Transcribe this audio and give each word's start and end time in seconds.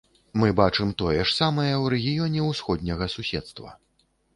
Мы 0.43 0.47
бачым 0.59 0.93
тое 1.01 1.19
ж 1.19 1.27
самае 1.41 1.75
ў 1.83 1.95
рэгіёне 1.95 2.49
ўсходняга 2.51 3.15
суседства. 3.19 3.81